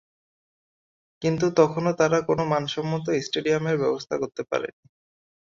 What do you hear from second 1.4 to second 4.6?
তখনও তারা কোন মানসম্মত স্টেডিয়ামের ব্যবস্থা করতে